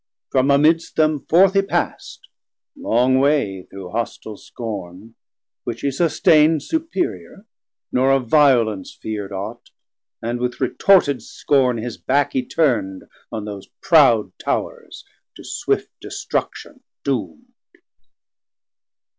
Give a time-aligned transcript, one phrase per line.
[0.31, 2.21] From amidst them forth he passd,
[2.75, 5.13] 900 Long way through hostile scorn,
[5.63, 7.45] which he susteind Superior,
[7.91, 9.69] nor of violence fear'd aught;
[10.19, 16.81] And with retorted scorn his back he turn'd On those proud Towrs to swift destruction
[17.03, 17.53] doom'd.